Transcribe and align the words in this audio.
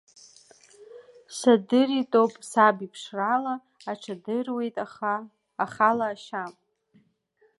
Сырдыритоуп 1.37 2.33
саб 2.49 2.77
иԥшрала, 2.85 3.55
аҽадыруеит 3.91 4.75
ахала 5.65 6.07
ашьа! 6.13 6.43